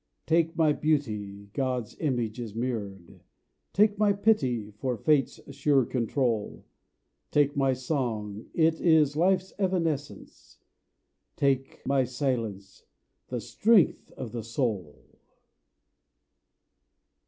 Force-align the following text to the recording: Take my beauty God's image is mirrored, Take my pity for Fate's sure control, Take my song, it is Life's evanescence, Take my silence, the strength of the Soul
Take 0.25 0.57
my 0.57 0.73
beauty 0.73 1.51
God's 1.53 1.95
image 1.99 2.39
is 2.39 2.55
mirrored, 2.55 3.19
Take 3.71 3.99
my 3.99 4.13
pity 4.13 4.71
for 4.71 4.97
Fate's 4.97 5.39
sure 5.53 5.85
control, 5.85 6.65
Take 7.29 7.55
my 7.55 7.73
song, 7.73 8.47
it 8.55 8.81
is 8.81 9.15
Life's 9.15 9.53
evanescence, 9.59 10.57
Take 11.35 11.85
my 11.85 12.03
silence, 12.03 12.87
the 13.27 13.39
strength 13.39 14.09
of 14.13 14.31
the 14.31 14.41
Soul 14.43 15.05